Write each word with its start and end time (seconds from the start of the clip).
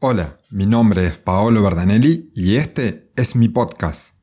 Hola, 0.00 0.38
mi 0.50 0.64
nombre 0.64 1.04
es 1.04 1.18
Paolo 1.18 1.60
Verdanelli 1.60 2.30
y 2.36 2.54
este 2.54 3.10
es 3.16 3.34
mi 3.34 3.48
podcast. 3.48 4.14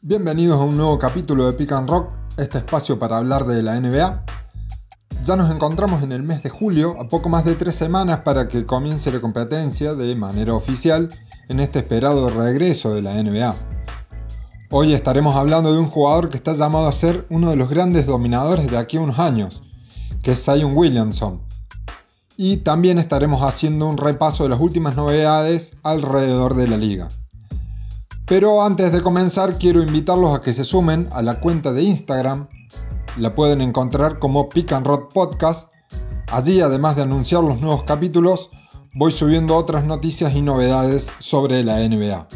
Bienvenidos 0.00 0.58
a 0.58 0.64
un 0.64 0.78
nuevo 0.78 0.98
capítulo 0.98 1.44
de 1.44 1.52
Pick 1.52 1.72
and 1.72 1.90
Rock, 1.90 2.14
este 2.38 2.56
espacio 2.56 2.98
para 2.98 3.18
hablar 3.18 3.44
de 3.44 3.62
la 3.62 3.78
NBA. 3.78 4.24
Ya 5.22 5.36
nos 5.36 5.54
encontramos 5.54 6.02
en 6.02 6.12
el 6.12 6.22
mes 6.22 6.42
de 6.42 6.48
julio, 6.48 6.98
a 6.98 7.08
poco 7.08 7.28
más 7.28 7.44
de 7.44 7.56
tres 7.56 7.74
semanas 7.74 8.20
para 8.20 8.48
que 8.48 8.64
comience 8.64 9.12
la 9.12 9.20
competencia 9.20 9.92
de 9.92 10.16
manera 10.16 10.54
oficial 10.54 11.10
en 11.50 11.60
este 11.60 11.80
esperado 11.80 12.30
regreso 12.30 12.94
de 12.94 13.02
la 13.02 13.22
NBA. 13.22 13.81
Hoy 14.74 14.94
estaremos 14.94 15.36
hablando 15.36 15.70
de 15.70 15.78
un 15.78 15.90
jugador 15.90 16.30
que 16.30 16.38
está 16.38 16.54
llamado 16.54 16.88
a 16.88 16.92
ser 16.92 17.26
uno 17.28 17.50
de 17.50 17.56
los 17.56 17.68
grandes 17.68 18.06
dominadores 18.06 18.70
de 18.70 18.78
aquí 18.78 18.96
a 18.96 19.02
unos 19.02 19.18
años, 19.18 19.62
que 20.22 20.30
es 20.30 20.42
Zion 20.42 20.74
Williamson. 20.74 21.42
Y 22.38 22.56
también 22.56 22.98
estaremos 22.98 23.42
haciendo 23.42 23.86
un 23.86 23.98
repaso 23.98 24.44
de 24.44 24.48
las 24.48 24.60
últimas 24.60 24.96
novedades 24.96 25.76
alrededor 25.82 26.54
de 26.54 26.68
la 26.68 26.78
liga. 26.78 27.10
Pero 28.24 28.64
antes 28.64 28.92
de 28.92 29.02
comenzar 29.02 29.58
quiero 29.58 29.82
invitarlos 29.82 30.34
a 30.34 30.40
que 30.40 30.54
se 30.54 30.64
sumen 30.64 31.06
a 31.12 31.20
la 31.20 31.38
cuenta 31.38 31.74
de 31.74 31.82
Instagram. 31.82 32.48
La 33.18 33.34
pueden 33.34 33.60
encontrar 33.60 34.18
como 34.18 34.48
Pick 34.48 34.72
and 34.72 34.86
Rod 34.86 35.12
Podcast. 35.12 35.68
Allí, 36.28 36.62
además 36.62 36.96
de 36.96 37.02
anunciar 37.02 37.44
los 37.44 37.60
nuevos 37.60 37.82
capítulos, 37.82 38.48
voy 38.94 39.12
subiendo 39.12 39.54
otras 39.54 39.84
noticias 39.84 40.34
y 40.34 40.40
novedades 40.40 41.12
sobre 41.18 41.62
la 41.62 41.86
NBA. 41.86 42.26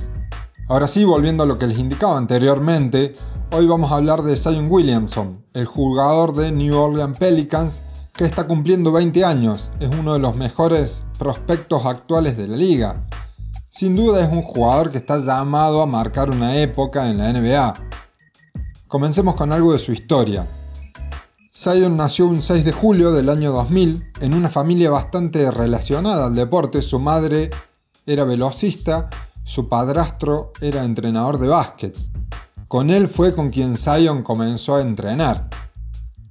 Ahora 0.68 0.88
sí, 0.88 1.04
volviendo 1.04 1.44
a 1.44 1.46
lo 1.46 1.58
que 1.58 1.68
les 1.68 1.78
indicaba 1.78 2.18
anteriormente, 2.18 3.12
hoy 3.52 3.66
vamos 3.66 3.92
a 3.92 3.96
hablar 3.96 4.22
de 4.22 4.34
Zion 4.34 4.66
Williamson, 4.68 5.44
el 5.54 5.64
jugador 5.64 6.34
de 6.34 6.50
New 6.50 6.76
Orleans 6.76 7.16
Pelicans 7.18 7.82
que 8.12 8.24
está 8.24 8.48
cumpliendo 8.48 8.90
20 8.90 9.24
años, 9.24 9.70
es 9.78 9.90
uno 9.90 10.14
de 10.14 10.18
los 10.18 10.34
mejores 10.34 11.04
prospectos 11.20 11.86
actuales 11.86 12.36
de 12.36 12.48
la 12.48 12.56
liga. 12.56 13.06
Sin 13.70 13.95
duda 13.95 14.20
es 14.20 14.28
un 14.28 14.42
jugador 14.42 14.90
que 14.90 14.98
está 14.98 15.18
llamado 15.18 15.82
a 15.82 15.86
marcar 15.86 16.30
una 16.30 16.56
época 16.56 17.10
en 17.10 17.18
la 17.18 17.32
NBA. 17.32 17.76
Comencemos 18.88 19.36
con 19.36 19.52
algo 19.52 19.73
de 19.73 19.78
su 19.78 19.92
historia. 19.92 20.48
Zion 21.54 21.96
nació 21.96 22.26
un 22.26 22.42
6 22.42 22.64
de 22.64 22.73
julio 22.73 23.12
del 23.12 23.28
año 23.28 23.52
2000 23.52 24.12
en 24.20 24.34
una 24.34 24.51
familia 24.51 24.90
bastante 24.90 25.48
relacionada 25.52 26.26
al 26.26 26.34
deporte. 26.34 26.82
Su 26.82 26.98
madre 26.98 27.51
era 28.04 28.24
velocista 28.24 29.08
su 29.46 29.68
padrastro 29.68 30.52
era 30.60 30.82
entrenador 30.82 31.38
de 31.38 31.46
básquet. 31.46 31.96
Con 32.66 32.90
él 32.90 33.06
fue 33.06 33.32
con 33.32 33.50
quien 33.50 33.76
Zion 33.76 34.24
comenzó 34.24 34.74
a 34.74 34.82
entrenar. 34.82 35.48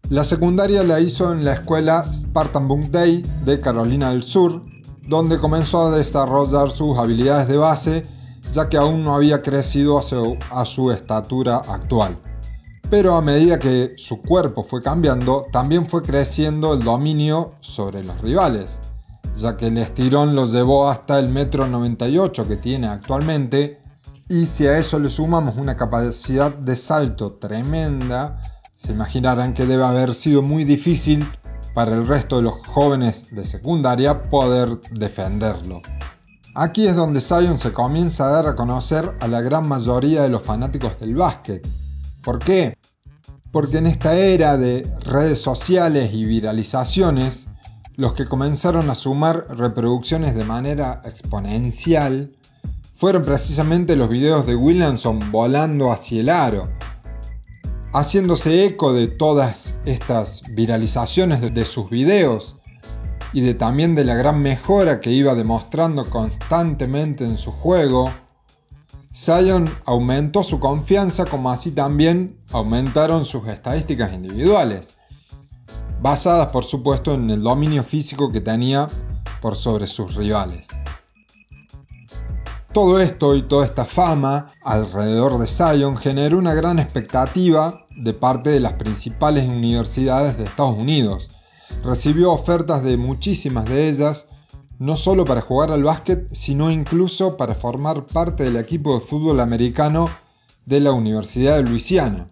La 0.09 0.25
secundaria 0.25 0.83
la 0.83 0.99
hizo 0.99 1.31
en 1.31 1.45
la 1.45 1.53
escuela 1.53 2.05
Spartan 2.11 2.67
Bunk 2.67 2.91
Day 2.91 3.25
de 3.45 3.61
Carolina 3.61 4.09
del 4.09 4.21
Sur, 4.21 4.61
donde 5.07 5.39
comenzó 5.39 5.87
a 5.87 5.95
desarrollar 5.95 6.69
sus 6.69 6.97
habilidades 6.97 7.47
de 7.47 7.55
base, 7.55 8.05
ya 8.51 8.67
que 8.67 8.75
aún 8.75 9.05
no 9.05 9.15
había 9.15 9.41
crecido 9.41 9.97
a 9.97 10.03
su, 10.03 10.35
a 10.51 10.65
su 10.65 10.91
estatura 10.91 11.55
actual. 11.55 12.19
Pero 12.89 13.15
a 13.15 13.21
medida 13.21 13.59
que 13.59 13.93
su 13.95 14.21
cuerpo 14.21 14.61
fue 14.61 14.81
cambiando, 14.81 15.45
también 15.53 15.87
fue 15.87 16.03
creciendo 16.03 16.73
el 16.73 16.83
dominio 16.83 17.53
sobre 17.61 18.03
los 18.03 18.19
rivales 18.19 18.81
ya 19.35 19.57
que 19.57 19.67
el 19.67 19.77
estirón 19.77 20.35
lo 20.35 20.45
llevó 20.45 20.89
hasta 20.89 21.19
el 21.19 21.29
metro 21.29 21.67
98 21.67 22.47
que 22.47 22.57
tiene 22.57 22.87
actualmente, 22.87 23.79
y 24.27 24.45
si 24.45 24.65
a 24.65 24.77
eso 24.77 24.97
le 24.99 25.09
sumamos 25.09 25.57
una 25.57 25.77
capacidad 25.77 26.51
de 26.51 26.75
salto 26.75 27.33
tremenda, 27.33 28.41
se 28.73 28.91
imaginarán 28.91 29.53
que 29.53 29.65
debe 29.65 29.83
haber 29.83 30.13
sido 30.13 30.41
muy 30.41 30.63
difícil 30.63 31.25
para 31.75 31.93
el 31.93 32.07
resto 32.07 32.37
de 32.37 32.43
los 32.43 32.53
jóvenes 32.65 33.27
de 33.35 33.43
secundaria 33.43 34.29
poder 34.29 34.81
defenderlo. 34.91 35.81
Aquí 36.55 36.87
es 36.87 36.95
donde 36.95 37.19
Zion 37.19 37.59
se 37.59 37.73
comienza 37.73 38.27
a 38.27 38.31
dar 38.31 38.47
a 38.47 38.55
conocer 38.55 39.13
a 39.19 39.27
la 39.27 39.41
gran 39.41 39.67
mayoría 39.67 40.23
de 40.23 40.29
los 40.29 40.41
fanáticos 40.41 40.99
del 41.01 41.13
básquet. 41.13 41.67
¿Por 42.23 42.39
qué? 42.39 42.77
Porque 43.51 43.79
en 43.79 43.87
esta 43.87 44.15
era 44.15 44.57
de 44.57 44.89
redes 45.01 45.41
sociales 45.41 46.13
y 46.13 46.23
viralizaciones, 46.25 47.49
los 47.97 48.13
que 48.13 48.25
comenzaron 48.25 48.89
a 48.89 48.95
sumar 48.95 49.47
reproducciones 49.49 50.35
de 50.35 50.43
manera 50.43 51.01
exponencial 51.05 52.35
fueron 52.95 53.23
precisamente 53.23 53.95
los 53.95 54.09
videos 54.09 54.45
de 54.45 54.55
Williamson 54.55 55.31
volando 55.31 55.91
hacia 55.91 56.21
el 56.21 56.29
aro, 56.29 56.69
haciéndose 57.93 58.65
eco 58.65 58.93
de 58.93 59.07
todas 59.07 59.75
estas 59.85 60.43
viralizaciones 60.49 61.41
de, 61.41 61.65
sus 61.65 61.89
videos 61.89 62.57
y 63.33 63.41
de 63.41 63.53
también 63.53 63.95
de 63.95 64.05
la 64.05 64.15
gran 64.15 64.41
mejora 64.41 65.01
que 65.01 65.11
iba 65.11 65.35
demostrando 65.35 66.09
constantemente 66.09 67.25
en 67.25 67.37
su 67.37 67.51
juego, 67.51 68.11
Zion 69.13 69.69
aumentó 69.85 70.43
su 70.43 70.59
confianza 70.59 71.25
como 71.25 71.49
así 71.49 71.71
también 71.71 72.37
aumentaron 72.51 73.23
sus 73.23 73.47
estadísticas 73.47 74.13
individuales 74.13 74.95
basadas 76.05 76.49
por 76.49 76.63
supuesto 76.63 77.15
en 77.15 77.31
el 77.31 77.41
dominio 77.41 77.83
físico 77.83 78.31
que 78.31 78.39
tenía 78.39 78.87
por 79.41 79.55
sobre 79.55 79.87
sus 79.87 80.13
rivales. 80.13 80.67
Todo 82.71 82.99
esto 82.99 83.33
y 83.33 83.41
toda 83.41 83.65
esta 83.65 83.85
fama 83.85 84.49
alrededor 84.61 85.39
de 85.39 85.47
Zion 85.47 85.97
generó 85.97 86.37
una 86.37 86.53
gran 86.53 86.77
expectativa 86.77 87.87
de 87.97 88.13
parte 88.13 88.51
de 88.51 88.59
las 88.59 88.73
principales 88.73 89.49
universidades 89.49 90.37
de 90.37 90.43
Estados 90.43 90.77
Unidos. 90.77 91.31
Recibió 91.83 92.33
ofertas 92.33 92.83
de 92.83 92.97
muchísimas 92.97 93.65
de 93.65 93.89
ellas, 93.89 94.27
no 94.77 94.97
solo 94.97 95.25
para 95.25 95.41
jugar 95.41 95.71
al 95.71 95.81
básquet, 95.81 96.31
sino 96.31 96.69
incluso 96.69 97.35
para 97.35 97.55
formar 97.55 98.05
parte 98.05 98.43
del 98.43 98.57
equipo 98.57 98.93
de 98.93 99.03
fútbol 99.03 99.39
americano 99.39 100.07
de 100.67 100.81
la 100.81 100.91
Universidad 100.91 101.55
de 101.55 101.63
Luisiana. 101.63 102.27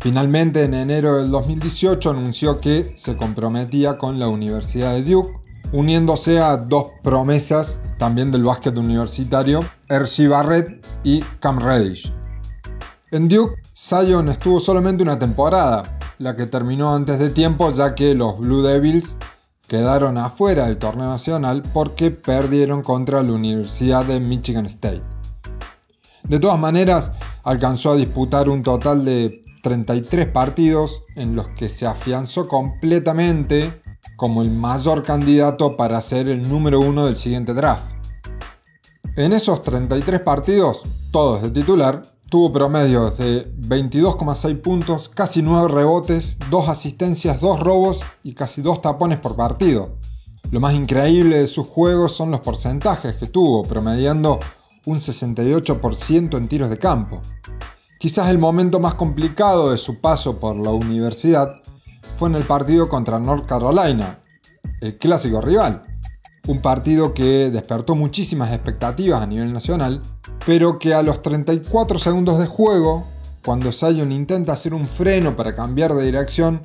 Finalmente, 0.00 0.64
en 0.64 0.72
enero 0.72 1.18
del 1.18 1.30
2018 1.30 2.08
anunció 2.08 2.58
que 2.58 2.94
se 2.96 3.18
comprometía 3.18 3.98
con 3.98 4.18
la 4.18 4.28
Universidad 4.28 4.94
de 4.94 5.02
Duke, 5.02 5.38
uniéndose 5.72 6.40
a 6.40 6.56
dos 6.56 6.86
promesas 7.02 7.80
también 7.98 8.30
del 8.30 8.44
básquet 8.44 8.78
universitario, 8.78 9.62
Hershey 9.90 10.26
Barrett 10.26 10.86
y 11.04 11.20
Cam 11.38 11.58
Reddish. 11.58 12.14
En 13.10 13.28
Duke, 13.28 13.60
Zion 13.76 14.30
estuvo 14.30 14.58
solamente 14.58 15.02
una 15.02 15.18
temporada, 15.18 15.98
la 16.18 16.34
que 16.34 16.46
terminó 16.46 16.94
antes 16.94 17.18
de 17.18 17.28
tiempo 17.28 17.70
ya 17.70 17.94
que 17.94 18.14
los 18.14 18.38
Blue 18.38 18.62
Devils 18.62 19.18
quedaron 19.68 20.16
afuera 20.16 20.64
del 20.64 20.78
torneo 20.78 21.08
nacional 21.08 21.62
porque 21.74 22.10
perdieron 22.10 22.82
contra 22.82 23.22
la 23.22 23.32
Universidad 23.32 24.06
de 24.06 24.18
Michigan 24.18 24.64
State. 24.64 25.02
De 26.24 26.38
todas 26.38 26.58
maneras, 26.58 27.12
alcanzó 27.44 27.92
a 27.92 27.96
disputar 27.96 28.48
un 28.48 28.62
total 28.62 29.04
de 29.04 29.42
33 29.62 30.28
partidos 30.28 31.02
en 31.16 31.36
los 31.36 31.48
que 31.48 31.68
se 31.68 31.86
afianzó 31.86 32.48
completamente 32.48 33.82
como 34.16 34.42
el 34.42 34.50
mayor 34.50 35.02
candidato 35.02 35.76
para 35.76 36.00
ser 36.00 36.28
el 36.28 36.48
número 36.48 36.80
uno 36.80 37.06
del 37.06 37.16
siguiente 37.16 37.54
draft. 37.54 37.94
En 39.16 39.32
esos 39.32 39.62
33 39.62 40.20
partidos, 40.20 40.82
todos 41.10 41.42
de 41.42 41.50
titular, 41.50 42.02
tuvo 42.28 42.52
promedios 42.52 43.18
de 43.18 43.52
22,6 43.56 44.60
puntos, 44.62 45.08
casi 45.08 45.42
9 45.42 45.68
rebotes, 45.68 46.38
2 46.48 46.68
asistencias, 46.68 47.40
2 47.40 47.60
robos 47.60 48.02
y 48.22 48.34
casi 48.34 48.62
2 48.62 48.80
tapones 48.82 49.18
por 49.18 49.36
partido. 49.36 49.96
Lo 50.50 50.60
más 50.60 50.74
increíble 50.74 51.38
de 51.38 51.46
sus 51.46 51.66
juegos 51.66 52.12
son 52.12 52.30
los 52.30 52.40
porcentajes 52.40 53.14
que 53.14 53.26
tuvo, 53.26 53.62
promediando 53.62 54.38
un 54.86 54.96
68% 54.96 56.36
en 56.36 56.48
tiros 56.48 56.70
de 56.70 56.78
campo. 56.78 57.20
Quizás 58.00 58.30
el 58.30 58.38
momento 58.38 58.80
más 58.80 58.94
complicado 58.94 59.72
de 59.72 59.76
su 59.76 60.00
paso 60.00 60.40
por 60.40 60.56
la 60.56 60.70
universidad 60.70 61.56
fue 62.16 62.30
en 62.30 62.36
el 62.36 62.44
partido 62.44 62.88
contra 62.88 63.18
North 63.18 63.44
Carolina, 63.44 64.20
el 64.80 64.96
clásico 64.96 65.42
rival. 65.42 65.82
Un 66.48 66.62
partido 66.62 67.12
que 67.12 67.50
despertó 67.50 67.94
muchísimas 67.96 68.54
expectativas 68.54 69.20
a 69.20 69.26
nivel 69.26 69.52
nacional, 69.52 70.00
pero 70.46 70.78
que 70.78 70.94
a 70.94 71.02
los 71.02 71.20
34 71.20 71.98
segundos 71.98 72.38
de 72.38 72.46
juego, 72.46 73.06
cuando 73.44 73.70
Zion 73.70 74.12
intenta 74.12 74.52
hacer 74.52 74.72
un 74.72 74.86
freno 74.86 75.36
para 75.36 75.54
cambiar 75.54 75.92
de 75.92 76.06
dirección, 76.06 76.62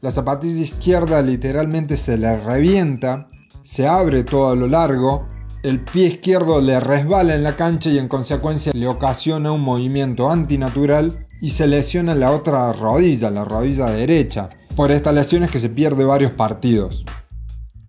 la 0.00 0.10
zapatilla 0.10 0.64
izquierda 0.64 1.22
literalmente 1.22 1.96
se 1.96 2.18
le 2.18 2.40
revienta, 2.40 3.28
se 3.62 3.86
abre 3.86 4.24
todo 4.24 4.50
a 4.50 4.56
lo 4.56 4.66
largo 4.66 5.28
el 5.66 5.80
pie 5.80 6.06
izquierdo 6.06 6.60
le 6.60 6.78
resbala 6.78 7.34
en 7.34 7.42
la 7.42 7.56
cancha 7.56 7.90
y 7.90 7.98
en 7.98 8.06
consecuencia 8.06 8.70
le 8.72 8.86
ocasiona 8.86 9.50
un 9.50 9.62
movimiento 9.62 10.30
antinatural 10.30 11.26
y 11.40 11.50
se 11.50 11.66
lesiona 11.66 12.14
la 12.14 12.30
otra 12.30 12.72
rodilla, 12.72 13.32
la 13.32 13.44
rodilla 13.44 13.86
derecha. 13.86 14.48
Por 14.76 14.92
esta 14.92 15.10
lesión 15.10 15.42
es 15.42 15.50
que 15.50 15.58
se 15.58 15.68
pierde 15.68 16.04
varios 16.04 16.30
partidos. 16.30 17.04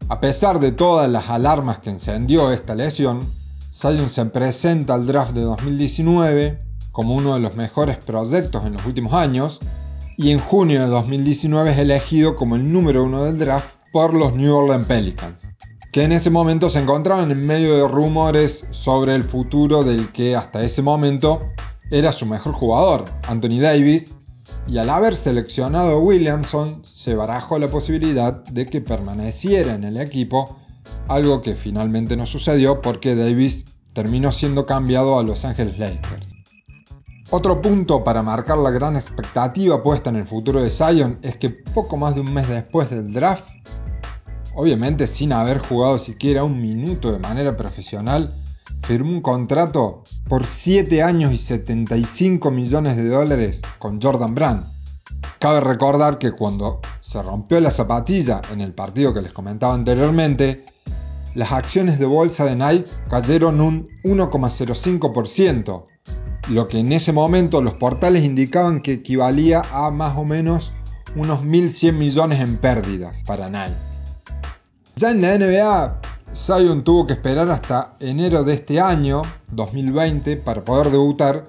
A 0.09 0.19
pesar 0.19 0.59
de 0.59 0.71
todas 0.71 1.07
las 1.07 1.29
alarmas 1.29 1.77
que 1.77 1.91
encendió 1.91 2.51
esta 2.51 2.73
lesión, 2.73 3.23
Zion 3.71 4.09
se 4.09 4.25
presenta 4.25 4.95
al 4.95 5.05
draft 5.05 5.35
de 5.35 5.41
2019 5.41 6.59
como 6.91 7.13
uno 7.13 7.35
de 7.35 7.41
los 7.41 7.55
mejores 7.57 7.97
proyectos 7.97 8.65
en 8.65 8.73
los 8.73 8.87
últimos 8.87 9.13
años 9.13 9.59
y 10.17 10.31
en 10.31 10.39
junio 10.39 10.81
de 10.81 10.87
2019 10.87 11.73
es 11.73 11.77
elegido 11.77 12.35
como 12.35 12.55
el 12.55 12.71
número 12.71 13.03
uno 13.03 13.23
del 13.23 13.37
draft 13.37 13.75
por 13.93 14.15
los 14.15 14.33
New 14.33 14.55
Orleans 14.55 14.87
Pelicans, 14.87 15.51
que 15.97 16.03
en 16.03 16.11
ese 16.11 16.29
momento 16.29 16.69
se 16.69 16.77
encontraban 16.77 17.31
en 17.31 17.43
medio 17.43 17.75
de 17.75 17.87
rumores 17.87 18.67
sobre 18.69 19.15
el 19.15 19.23
futuro 19.23 19.83
del 19.83 20.11
que 20.11 20.35
hasta 20.35 20.61
ese 20.61 20.83
momento 20.83 21.41
era 21.89 22.11
su 22.11 22.27
mejor 22.27 22.53
jugador, 22.53 23.05
Anthony 23.27 23.59
Davis, 23.59 24.17
y 24.67 24.77
al 24.77 24.91
haber 24.91 25.15
seleccionado 25.15 25.93
a 25.93 25.99
Williamson 25.99 26.83
se 26.85 27.15
barajó 27.15 27.57
la 27.57 27.69
posibilidad 27.69 28.43
de 28.43 28.67
que 28.67 28.79
permaneciera 28.79 29.73
en 29.73 29.85
el 29.85 29.97
equipo, 29.97 30.59
algo 31.07 31.41
que 31.41 31.55
finalmente 31.55 32.15
no 32.15 32.27
sucedió 32.27 32.79
porque 32.79 33.15
Davis 33.15 33.65
terminó 33.93 34.31
siendo 34.31 34.67
cambiado 34.67 35.17
a 35.17 35.23
Los 35.23 35.45
Angeles 35.45 35.79
Lakers. 35.79 36.33
Otro 37.31 37.59
punto 37.59 38.03
para 38.03 38.21
marcar 38.21 38.59
la 38.59 38.69
gran 38.69 38.97
expectativa 38.97 39.81
puesta 39.81 40.11
en 40.11 40.17
el 40.17 40.27
futuro 40.27 40.61
de 40.61 40.69
Zion 40.69 41.17
es 41.23 41.37
que 41.37 41.49
poco 41.49 41.97
más 41.97 42.13
de 42.13 42.21
un 42.21 42.31
mes 42.31 42.47
después 42.47 42.91
del 42.91 43.11
draft, 43.11 43.47
obviamente 44.57 45.05
sin 45.05 45.33
haber 45.33 45.59
jugado 45.59 45.99
siquiera 45.99 46.43
un 46.43 46.59
minuto 46.59 47.11
de 47.11 47.19
manera 47.19 47.55
profesional, 47.55 48.33
firmó 48.81 49.11
un 49.11 49.21
contrato 49.21 50.03
por 50.27 50.47
7 50.47 51.03
años 51.03 51.31
y 51.31 51.37
75 51.37 52.49
millones 52.49 52.97
de 52.97 53.07
dólares 53.07 53.61
con 53.77 54.01
Jordan 54.01 54.33
Brand. 54.33 54.65
Cabe 55.39 55.59
recordar 55.59 56.17
que 56.17 56.31
cuando 56.31 56.81
se 56.99 57.21
rompió 57.21 57.61
la 57.61 57.69
zapatilla 57.69 58.41
en 58.51 58.61
el 58.61 58.73
partido 58.73 59.13
que 59.13 59.21
les 59.21 59.31
comentaba 59.31 59.75
anteriormente, 59.75 60.65
las 61.35 61.51
acciones 61.51 61.99
de 61.99 62.07
bolsa 62.07 62.45
de 62.45 62.55
Nike 62.55 62.89
cayeron 63.11 63.61
un 63.61 63.87
1,05%, 64.03 65.85
lo 66.49 66.67
que 66.67 66.79
en 66.79 66.91
ese 66.93 67.13
momento 67.13 67.61
los 67.61 67.75
portales 67.75 68.23
indicaban 68.23 68.81
que 68.81 68.93
equivalía 68.93 69.61
a 69.71 69.91
más 69.91 70.17
o 70.17 70.25
menos 70.25 70.73
unos 71.15 71.43
1.100 71.43 71.93
millones 71.93 72.39
en 72.41 72.57
pérdidas 72.57 73.23
para 73.23 73.51
Nike. 73.51 73.86
Ya 74.97 75.11
en 75.11 75.21
la 75.21 75.37
NBA, 75.37 76.01
Zion 76.33 76.83
tuvo 76.83 77.05
que 77.05 77.13
esperar 77.13 77.47
hasta 77.51 77.95
enero 77.99 78.43
de 78.43 78.53
este 78.53 78.81
año, 78.81 79.21
2020, 79.51 80.37
para 80.37 80.65
poder 80.65 80.89
debutar, 80.89 81.45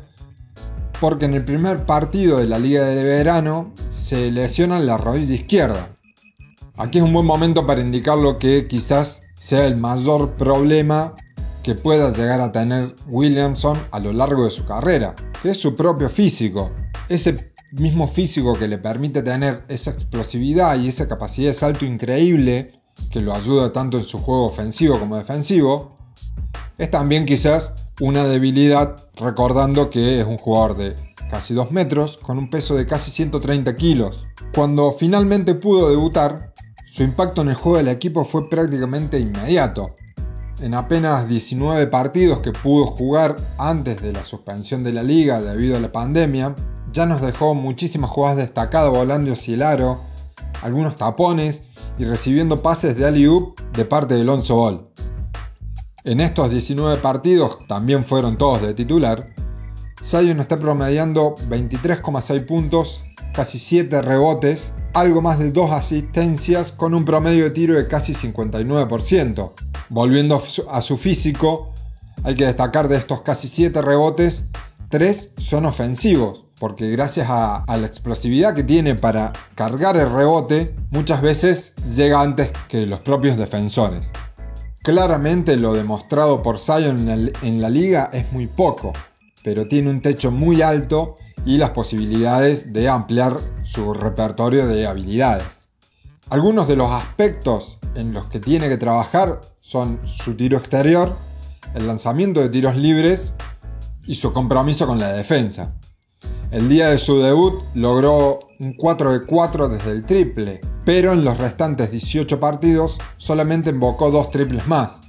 porque 1.00 1.24
en 1.24 1.32
el 1.32 1.46
primer 1.46 1.86
partido 1.86 2.36
de 2.36 2.46
la 2.46 2.58
liga 2.58 2.84
de 2.84 3.02
verano 3.02 3.72
se 3.88 4.30
lesiona 4.30 4.78
la 4.80 4.98
rodilla 4.98 5.34
izquierda. 5.34 5.88
Aquí 6.76 6.98
es 6.98 7.04
un 7.04 7.14
buen 7.14 7.24
momento 7.24 7.66
para 7.66 7.80
indicar 7.80 8.18
lo 8.18 8.38
que 8.38 8.66
quizás 8.66 9.22
sea 9.38 9.64
el 9.64 9.78
mayor 9.78 10.34
problema 10.34 11.16
que 11.62 11.74
pueda 11.74 12.10
llegar 12.10 12.42
a 12.42 12.52
tener 12.52 12.94
Williamson 13.06 13.78
a 13.92 13.98
lo 13.98 14.12
largo 14.12 14.44
de 14.44 14.50
su 14.50 14.66
carrera, 14.66 15.16
que 15.42 15.52
es 15.52 15.56
su 15.58 15.74
propio 15.74 16.10
físico. 16.10 16.70
Ese 17.08 17.54
mismo 17.72 18.08
físico 18.08 18.58
que 18.58 18.68
le 18.68 18.76
permite 18.76 19.22
tener 19.22 19.64
esa 19.68 19.90
explosividad 19.90 20.78
y 20.78 20.88
esa 20.88 21.08
capacidad 21.08 21.48
de 21.48 21.54
salto 21.54 21.86
increíble 21.86 22.77
que 23.10 23.20
lo 23.20 23.34
ayuda 23.34 23.72
tanto 23.72 23.98
en 23.98 24.04
su 24.04 24.18
juego 24.18 24.46
ofensivo 24.46 24.98
como 24.98 25.16
defensivo, 25.16 25.96
es 26.76 26.90
también 26.90 27.26
quizás 27.26 27.74
una 28.00 28.24
debilidad 28.24 28.96
recordando 29.16 29.90
que 29.90 30.20
es 30.20 30.26
un 30.26 30.36
jugador 30.36 30.76
de 30.76 30.96
casi 31.28 31.54
2 31.54 31.72
metros 31.72 32.18
con 32.18 32.38
un 32.38 32.50
peso 32.50 32.74
de 32.76 32.86
casi 32.86 33.10
130 33.10 33.74
kilos. 33.76 34.28
Cuando 34.54 34.92
finalmente 34.92 35.54
pudo 35.54 35.90
debutar, 35.90 36.54
su 36.86 37.02
impacto 37.02 37.42
en 37.42 37.48
el 37.48 37.54
juego 37.54 37.78
del 37.78 37.88
equipo 37.88 38.24
fue 38.24 38.48
prácticamente 38.48 39.18
inmediato 39.18 39.96
en 40.60 40.74
apenas 40.74 41.28
19 41.28 41.86
partidos 41.86 42.38
que 42.38 42.52
pudo 42.52 42.86
jugar 42.86 43.36
antes 43.58 44.02
de 44.02 44.12
la 44.12 44.24
suspensión 44.24 44.82
de 44.82 44.92
la 44.92 45.02
liga 45.02 45.40
debido 45.40 45.76
a 45.76 45.80
la 45.80 45.92
pandemia, 45.92 46.56
ya 46.92 47.06
nos 47.06 47.20
dejó 47.20 47.54
muchísimas 47.54 48.10
jugadas 48.10 48.38
destacadas 48.38 48.90
volando 48.90 49.32
hacia 49.32 49.54
el 49.54 49.62
aro, 49.62 50.00
algunos 50.62 50.96
tapones 50.96 51.64
y 51.98 52.04
recibiendo 52.04 52.62
pases 52.62 52.96
de 52.96 53.06
alley 53.06 53.28
de 53.72 53.84
parte 53.84 54.14
de 54.14 54.22
Alonso 54.22 54.56
Ball. 54.56 54.88
En 56.04 56.20
estos 56.20 56.50
19 56.50 57.00
partidos, 57.00 57.66
también 57.66 58.04
fueron 58.04 58.38
todos 58.38 58.62
de 58.62 58.74
titular, 58.74 59.34
Zion 60.02 60.38
está 60.38 60.58
promediando 60.58 61.34
23,6 61.48 62.46
puntos, 62.46 63.02
casi 63.34 63.58
7 63.58 64.00
rebotes, 64.02 64.72
algo 64.94 65.20
más 65.22 65.38
de 65.38 65.50
2 65.50 65.72
asistencias 65.72 66.72
con 66.72 66.94
un 66.94 67.04
promedio 67.04 67.44
de 67.44 67.50
tiro 67.50 67.74
de 67.74 67.88
casi 67.88 68.12
59%. 68.12 69.52
Volviendo 69.90 70.40
a 70.70 70.82
su 70.82 70.96
físico, 70.96 71.72
hay 72.22 72.36
que 72.36 72.46
destacar 72.46 72.88
de 72.88 72.96
estos 72.96 73.22
casi 73.22 73.48
7 73.48 73.82
rebotes, 73.82 74.50
3 74.90 75.34
son 75.36 75.66
ofensivos, 75.66 76.44
porque 76.58 76.90
gracias 76.90 77.28
a, 77.30 77.64
la 77.68 77.86
explosividad 77.86 78.54
que 78.54 78.64
tiene 78.64 78.94
para 78.94 79.32
cargar 79.54 79.96
el 79.96 80.10
rebote, 80.10 80.74
muchas 80.90 81.22
veces 81.22 81.74
llega 81.96 82.20
antes 82.20 82.52
que 82.68 82.86
los 82.86 83.00
propios 83.00 83.36
defensores. 83.36 84.12
Claramente 84.82 85.56
lo 85.56 85.74
demostrado 85.74 86.42
por 86.42 86.58
Zion 86.58 87.32
en 87.42 87.60
la 87.60 87.70
liga 87.70 88.10
es 88.12 88.32
muy 88.32 88.46
poco, 88.46 88.92
pero 89.44 89.68
tiene 89.68 89.90
un 89.90 90.00
techo 90.00 90.30
muy 90.30 90.62
alto 90.62 91.16
y 91.44 91.58
las 91.58 91.70
posibilidades 91.70 92.72
de 92.72 92.88
ampliar 92.88 93.36
su 93.62 93.92
repertorio 93.94 94.66
de 94.66 94.86
habilidades. 94.86 95.68
Algunos 96.30 96.68
de 96.68 96.76
los 96.76 96.90
aspectos 96.90 97.78
en 97.94 98.12
los 98.12 98.26
que 98.26 98.40
tiene 98.40 98.68
que 98.68 98.76
trabajar 98.76 99.40
son 99.60 100.00
su 100.04 100.34
tiro 100.34 100.58
exterior, 100.58 101.16
el 101.74 101.86
lanzamiento 101.86 102.40
de 102.40 102.48
tiros 102.48 102.76
libres 102.76 103.34
y 104.06 104.14
su 104.14 104.32
compromiso 104.32 104.86
con 104.86 104.98
la 104.98 105.12
defensa. 105.12 105.77
El 106.50 106.70
día 106.70 106.88
de 106.88 106.96
su 106.96 107.20
debut 107.20 107.62
logró 107.74 108.38
un 108.58 108.72
4 108.72 109.12
de 109.12 109.26
4 109.26 109.68
desde 109.68 109.90
el 109.90 110.06
triple, 110.06 110.62
pero 110.86 111.12
en 111.12 111.22
los 111.22 111.36
restantes 111.36 111.90
18 111.90 112.40
partidos 112.40 112.98
solamente 113.18 113.68
invocó 113.68 114.10
dos 114.10 114.30
triples 114.30 114.66
más. 114.66 115.02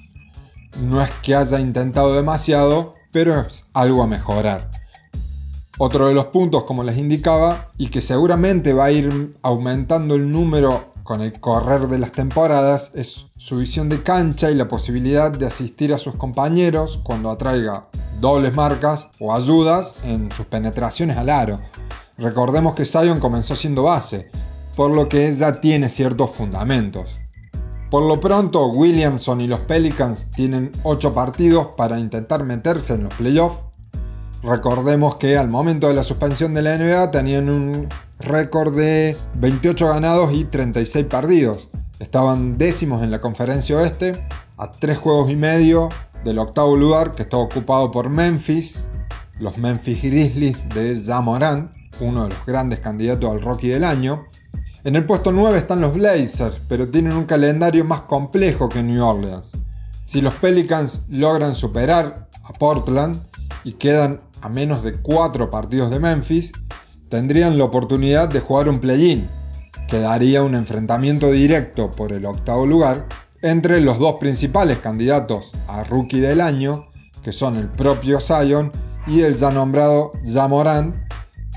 No 0.84 1.02
es 1.02 1.10
que 1.22 1.36
haya 1.36 1.62
intentado 1.62 2.14
demasiado, 2.14 2.94
pero 3.14 3.40
es 3.40 3.64
algo 3.74 4.04
a 4.04 4.08
mejorar. 4.08 4.70
Otro 5.78 6.10
de 6.10 6.14
los 6.14 6.26
puntos, 6.26 6.66
como 6.66 6.84
les 6.84 6.98
indicaba, 6.98 7.72
y 7.78 7.88
que 7.88 8.02
seguramente 8.02 8.74
va 8.74 8.86
a 8.86 8.92
ir 8.92 9.34
aumentando 9.42 10.16
el 10.16 10.30
número 10.30 10.89
con 11.10 11.22
el 11.22 11.40
correr 11.40 11.88
de 11.88 11.98
las 11.98 12.12
temporadas, 12.12 12.92
es 12.94 13.26
su 13.36 13.58
visión 13.58 13.90
de 13.90 14.04
cancha 14.04 14.52
y 14.52 14.54
la 14.54 14.68
posibilidad 14.68 15.32
de 15.32 15.48
asistir 15.48 15.92
a 15.92 15.98
sus 15.98 16.14
compañeros 16.14 17.00
cuando 17.02 17.32
atraiga 17.32 17.88
dobles 18.22 18.54
marcas 18.54 19.10
o 19.20 19.34
ayudas 19.34 20.04
en 20.04 20.32
sus 20.32 20.46
penetraciones 20.46 21.18
al 21.18 21.30
aro. 21.30 21.60
Recordemos 22.20 22.76
que 22.76 22.86
Zion 22.86 23.20
comenzó 23.20 23.56
siendo 23.56 23.82
base, 23.82 24.30
por 24.76 24.92
lo 24.92 25.10
que 25.10 25.34
ya 25.34 25.60
tiene 25.60 25.90
ciertos 25.90 26.30
fundamentos. 26.30 27.18
Por 27.90 28.04
lo 28.04 28.20
pronto, 28.20 28.68
Williamson 28.68 29.42
y 29.42 29.48
los 29.48 29.62
Pelicans 29.62 30.30
tienen 30.30 30.72
8 30.84 31.16
partidos 31.16 31.70
para 31.76 32.00
intentar 32.00 32.44
meterse 32.44 32.94
en 32.94 33.06
los 33.06 33.16
playoffs 33.16 33.64
Recordemos 34.42 35.16
que 35.16 35.38
al 35.38 35.50
momento 35.50 35.90
de 35.90 35.94
la 35.94 36.04
suspensión 36.04 36.54
de 36.54 36.62
la 36.62 36.78
NBA 36.78 37.12
tenían 37.12 37.50
un 37.50 37.90
récord 38.20 38.74
de 38.74 39.18
28 39.36 39.88
ganados 39.90 40.34
y 40.34 40.46
36 40.46 41.06
perdidos. 41.08 41.70
Estaban 42.00 42.58
décimos 42.58 43.04
en 43.04 43.12
la 43.12 43.20
conferencia 43.20 43.76
oeste, 43.76 44.26
a 44.58 44.72
3 44.72 44.98
juegos 44.98 45.30
y 45.30 45.36
medio 45.36 45.90
del 46.24 46.40
octavo 46.40 46.78
lugar 46.78 47.12
que 47.12 47.24
estaba 47.24 47.44
ocupado 47.44 47.92
por 47.92 48.10
Memphis, 48.10 48.86
los 49.40 49.58
Memphis 49.58 50.02
Grizzlies 50.04 50.70
de 50.70 51.02
Jamoran, 51.02 51.74
uno 52.00 52.24
de 52.24 52.30
los 52.30 52.46
grandes 52.46 52.80
candidatos 52.80 53.30
al 53.30 53.42
Rocky 53.42 53.68
del 53.68 53.84
año. 53.84 54.26
En 54.86 54.96
el 54.96 55.06
puesto 55.06 55.34
9 55.34 55.58
están 55.58 55.82
los 55.82 55.94
Blazers, 55.94 56.62
pero 56.70 56.88
tienen 56.88 57.12
un 57.14 57.26
calendario 57.26 57.84
más 57.84 58.02
complejo 58.02 58.70
que 58.70 58.82
New 58.82 59.04
Orleans. 59.04 59.52
Si 60.06 60.22
los 60.22 60.34
Pelicans 60.36 61.04
logran 61.10 61.54
superar 61.54 62.30
a 62.44 62.54
Portland 62.54 63.22
y 63.66 63.74
quedan 63.74 64.22
a 64.42 64.50
menos 64.50 64.84
de 64.84 64.94
4 64.94 65.50
partidos 65.50 65.92
de 65.92 66.00
Memphis, 66.00 66.54
tendrían 67.10 67.58
la 67.58 67.66
oportunidad 67.66 68.30
de 68.30 68.40
jugar 68.40 68.70
un 68.70 68.80
play-in, 68.80 69.28
que 69.88 70.00
daría 70.00 70.44
un 70.44 70.56
enfrentamiento 70.56 71.32
directo 71.32 71.92
por 71.92 72.14
el 72.14 72.26
octavo 72.26 72.66
lugar 72.66 73.08
entre 73.42 73.82
los 73.82 74.00
dos 74.00 74.16
principales 74.16 74.80
candidatos 74.80 75.52
a 75.68 75.84
rookie 75.84 76.20
del 76.20 76.42
año, 76.42 76.88
que 77.24 77.32
son 77.32 77.58
el 77.58 77.68
propio 77.68 78.20
Zion 78.20 78.72
y 79.08 79.22
el 79.22 79.36
ya 79.36 79.52
nombrado 79.52 80.12
Jamoran, 80.24 81.08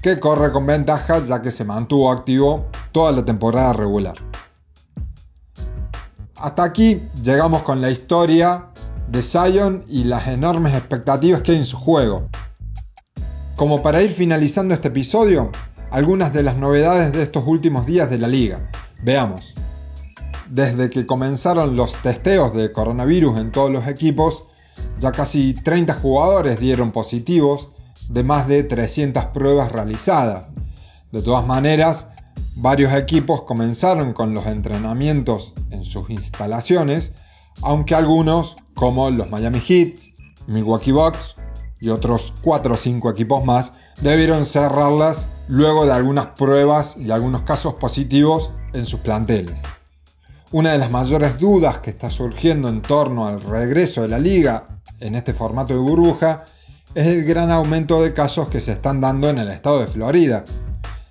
que 0.02 0.18
corre 0.18 0.50
con 0.50 0.66
ventaja 0.66 1.18
ya 1.20 1.42
que 1.42 1.50
se 1.50 1.64
mantuvo 1.64 2.10
activo 2.10 2.66
toda 2.92 3.12
la 3.12 3.24
temporada 3.24 3.72
regular. 3.72 4.16
Hasta 6.36 6.64
aquí 6.64 7.02
llegamos 7.22 7.62
con 7.62 7.80
la 7.80 7.90
historia 7.90 8.66
de 9.08 9.22
Zion 9.22 9.84
y 9.88 10.04
las 10.04 10.26
enormes 10.28 10.74
expectativas 10.74 11.42
que 11.42 11.52
hay 11.52 11.58
en 11.58 11.64
su 11.64 11.76
juego. 11.76 12.28
Como 13.62 13.80
para 13.80 14.02
ir 14.02 14.10
finalizando 14.10 14.74
este 14.74 14.88
episodio, 14.88 15.52
algunas 15.92 16.32
de 16.32 16.42
las 16.42 16.56
novedades 16.56 17.12
de 17.12 17.22
estos 17.22 17.44
últimos 17.46 17.86
días 17.86 18.10
de 18.10 18.18
la 18.18 18.26
liga. 18.26 18.68
Veamos. 19.04 19.54
Desde 20.50 20.90
que 20.90 21.06
comenzaron 21.06 21.76
los 21.76 21.94
testeos 22.02 22.54
de 22.54 22.72
coronavirus 22.72 23.38
en 23.38 23.52
todos 23.52 23.70
los 23.70 23.86
equipos, 23.86 24.46
ya 24.98 25.12
casi 25.12 25.54
30 25.54 25.94
jugadores 25.94 26.58
dieron 26.58 26.90
positivos 26.90 27.68
de 28.08 28.24
más 28.24 28.48
de 28.48 28.64
300 28.64 29.26
pruebas 29.26 29.70
realizadas. 29.70 30.56
De 31.12 31.22
todas 31.22 31.46
maneras, 31.46 32.08
varios 32.56 32.92
equipos 32.94 33.42
comenzaron 33.42 34.12
con 34.12 34.34
los 34.34 34.46
entrenamientos 34.46 35.54
en 35.70 35.84
sus 35.84 36.10
instalaciones, 36.10 37.14
aunque 37.62 37.94
algunos, 37.94 38.56
como 38.74 39.08
los 39.10 39.30
Miami 39.30 39.60
Heat, 39.60 40.00
Milwaukee 40.48 40.90
Bucks 40.90 41.36
y 41.82 41.88
otros 41.88 42.32
4 42.42 42.74
o 42.74 42.76
5 42.76 43.10
equipos 43.10 43.44
más, 43.44 43.74
debieron 44.00 44.44
cerrarlas 44.44 45.30
luego 45.48 45.84
de 45.84 45.92
algunas 45.92 46.26
pruebas 46.26 46.96
y 46.96 47.10
algunos 47.10 47.42
casos 47.42 47.74
positivos 47.74 48.52
en 48.72 48.86
sus 48.86 49.00
planteles. 49.00 49.64
Una 50.52 50.70
de 50.70 50.78
las 50.78 50.92
mayores 50.92 51.40
dudas 51.40 51.78
que 51.78 51.90
está 51.90 52.08
surgiendo 52.08 52.68
en 52.68 52.82
torno 52.82 53.26
al 53.26 53.42
regreso 53.42 54.02
de 54.02 54.08
la 54.08 54.20
liga 54.20 54.80
en 55.00 55.16
este 55.16 55.34
formato 55.34 55.74
de 55.74 55.80
burbuja 55.80 56.44
es 56.94 57.06
el 57.06 57.24
gran 57.24 57.50
aumento 57.50 58.00
de 58.00 58.14
casos 58.14 58.46
que 58.46 58.60
se 58.60 58.70
están 58.70 59.00
dando 59.00 59.28
en 59.28 59.38
el 59.38 59.48
estado 59.48 59.80
de 59.80 59.88
Florida, 59.88 60.44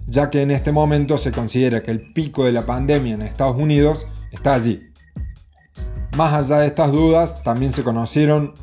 ya 0.08 0.30
que 0.30 0.42
en 0.42 0.52
este 0.52 0.72
momento 0.72 1.18
se 1.18 1.34
considera 1.34 1.84
que 1.84 1.92
el 1.92 2.14
pico 2.14 2.46
de 2.46 2.54
la 2.54 2.66
pandemia 2.66 3.16
en 3.16 3.24
Estados 3.24 3.58
Unidos 3.58 4.08
está 4.32 4.54
allí. 4.54 4.90
Más 6.16 6.32
allá 6.32 6.60
de 6.60 6.68
estas 6.68 6.94
dudas, 6.94 7.44
también 7.44 7.74
se 7.74 7.84
conocieron 7.84 8.54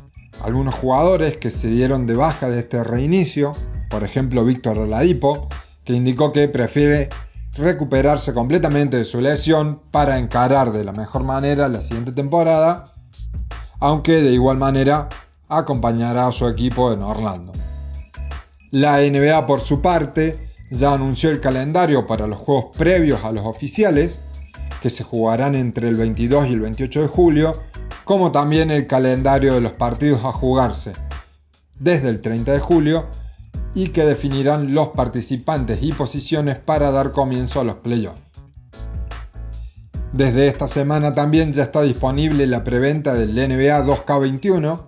algunos 0.43 0.73
jugadores 0.73 1.37
que 1.37 1.49
se 1.49 1.69
dieron 1.69 2.07
de 2.07 2.15
baja 2.15 2.49
de 2.49 2.59
este 2.59 2.83
reinicio, 2.83 3.53
por 3.89 4.03
ejemplo 4.03 4.45
Víctor 4.45 4.77
Oladipo, 4.77 5.49
que 5.83 5.93
indicó 5.93 6.31
que 6.31 6.47
prefiere 6.47 7.09
recuperarse 7.57 8.33
completamente 8.33 8.97
de 8.97 9.05
su 9.05 9.21
lesión 9.21 9.81
para 9.91 10.17
encarar 10.17 10.71
de 10.71 10.83
la 10.83 10.91
mejor 10.91 11.23
manera 11.23 11.67
la 11.67 11.81
siguiente 11.81 12.11
temporada, 12.11 12.93
aunque 13.79 14.21
de 14.21 14.31
igual 14.31 14.57
manera 14.57 15.09
acompañará 15.47 16.27
a 16.27 16.31
su 16.31 16.47
equipo 16.47 16.93
en 16.93 17.01
Orlando. 17.01 17.51
La 18.71 18.99
NBA 18.99 19.47
por 19.47 19.61
su 19.61 19.81
parte 19.81 20.49
ya 20.69 20.93
anunció 20.93 21.31
el 21.31 21.39
calendario 21.39 22.05
para 22.05 22.27
los 22.27 22.37
juegos 22.37 22.77
previos 22.77 23.23
a 23.23 23.31
los 23.31 23.45
oficiales, 23.45 24.21
que 24.81 24.89
se 24.89 25.03
jugarán 25.03 25.55
entre 25.55 25.89
el 25.89 25.95
22 25.95 26.47
y 26.47 26.53
el 26.53 26.61
28 26.61 27.01
de 27.01 27.07
julio, 27.07 27.55
como 28.03 28.31
también 28.31 28.71
el 28.71 28.87
calendario 28.87 29.53
de 29.53 29.61
los 29.61 29.73
partidos 29.73 30.25
a 30.25 30.31
jugarse 30.31 30.93
desde 31.79 32.09
el 32.09 32.21
30 32.21 32.51
de 32.51 32.59
julio 32.59 33.07
y 33.73 33.87
que 33.87 34.03
definirán 34.03 34.73
los 34.73 34.89
participantes 34.89 35.83
y 35.83 35.93
posiciones 35.93 36.57
para 36.57 36.91
dar 36.91 37.11
comienzo 37.11 37.61
a 37.61 37.63
los 37.63 37.75
playoffs. 37.75 38.21
Desde 40.11 40.47
esta 40.47 40.67
semana 40.67 41.13
también 41.13 41.53
ya 41.53 41.63
está 41.63 41.83
disponible 41.83 42.47
la 42.47 42.63
preventa 42.63 43.13
del 43.13 43.35
NBA 43.35 43.85
2K21, 43.85 44.87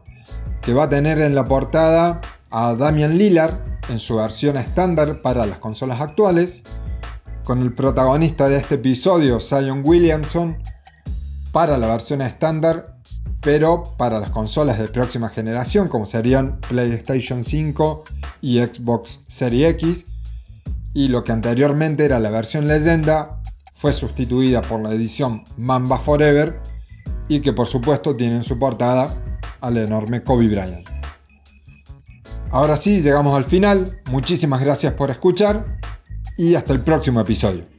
que 0.62 0.74
va 0.74 0.86
a 0.86 0.90
tener 0.90 1.20
en 1.20 1.36
la 1.36 1.46
portada 1.46 2.22
a 2.50 2.74
Damian 2.74 3.18
Lillard 3.18 3.54
en 3.90 4.00
su 4.00 4.18
versión 4.18 4.58
estándar 4.58 5.22
para 5.22 5.46
las 5.46 5.60
consolas 5.60 6.02
actuales, 6.02 6.64
con 7.44 7.62
el 7.62 7.74
protagonista 7.74 8.50
de 8.50 8.58
este 8.58 8.76
episodio, 8.76 9.40
Zion 9.40 9.82
Williamson, 9.84 10.62
para 11.52 11.78
la 11.78 11.88
versión 11.88 12.22
estándar, 12.22 12.91
pero 13.42 13.96
para 13.98 14.20
las 14.20 14.30
consolas 14.30 14.80
de 14.80 14.88
próxima 14.88 15.30
generación, 15.30 15.88
como 15.88 16.06
serían 16.06 16.60
PlayStation 16.62 17.44
5 17.44 18.04
y 18.42 18.60
Xbox 18.60 19.22
Series 19.28 19.76
X, 19.76 20.06
y 20.94 21.08
lo 21.08 21.24
que 21.24 21.32
anteriormente 21.32 22.06
era 22.06 22.20
la 22.20 22.30
versión 22.30 22.68
leyenda 22.68 23.42
fue 23.74 23.94
sustituida 23.94 24.62
por 24.62 24.82
la 24.82 24.92
edición 24.92 25.44
Mamba 25.58 25.98
Forever 25.98 26.62
y 27.28 27.40
que 27.40 27.54
por 27.54 27.66
supuesto 27.66 28.16
tiene 28.16 28.36
en 28.36 28.44
su 28.44 28.60
portada 28.60 29.10
al 29.62 29.78
enorme 29.78 30.22
Kobe 30.22 30.48
Bryant. 30.48 30.88
Ahora 32.52 32.76
sí, 32.76 33.02
llegamos 33.02 33.36
al 33.36 33.46
final. 33.46 34.02
Muchísimas 34.08 34.62
gracias 34.62 34.94
por 34.94 35.10
escuchar 35.10 35.80
y 36.38 36.56
hasta 36.56 36.74
el 36.74 36.82
próximo 36.82 37.22
episodio. 37.22 37.71